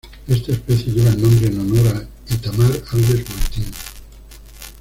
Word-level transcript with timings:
Esta 0.27 0.53
especie 0.53 0.93
lleva 0.93 1.11
el 1.11 1.21
nombre 1.21 1.45
en 1.47 1.59
honor 1.59 1.87
a 2.27 2.33
Itamar 2.33 2.71
Alves 2.91 3.23
Martins. 3.29 3.75